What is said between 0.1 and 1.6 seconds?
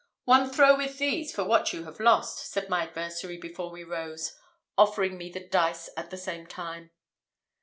"One throw with these for